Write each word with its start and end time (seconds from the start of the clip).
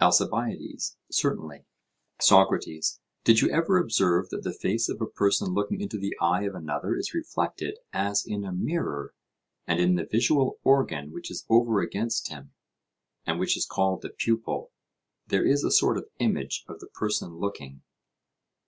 ALCIBIADES: 0.00 0.96
Certainly. 1.12 1.64
SOCRATES: 2.20 2.98
Did 3.22 3.40
you 3.40 3.48
ever 3.50 3.78
observe 3.78 4.30
that 4.30 4.42
the 4.42 4.52
face 4.52 4.88
of 4.88 4.98
the 4.98 5.06
person 5.06 5.54
looking 5.54 5.80
into 5.80 5.96
the 5.96 6.16
eye 6.20 6.42
of 6.42 6.56
another 6.56 6.96
is 6.96 7.14
reflected 7.14 7.78
as 7.92 8.24
in 8.26 8.44
a 8.44 8.50
mirror; 8.50 9.14
and 9.64 9.78
in 9.78 9.94
the 9.94 10.04
visual 10.04 10.58
organ 10.64 11.12
which 11.12 11.30
is 11.30 11.46
over 11.48 11.78
against 11.82 12.30
him, 12.30 12.52
and 13.26 13.38
which 13.38 13.56
is 13.56 13.64
called 13.64 14.02
the 14.02 14.08
pupil, 14.10 14.72
there 15.28 15.46
is 15.46 15.62
a 15.62 15.70
sort 15.70 15.96
of 15.96 16.08
image 16.18 16.64
of 16.66 16.80
the 16.80 16.88
person 16.88 17.36
looking? 17.36 17.82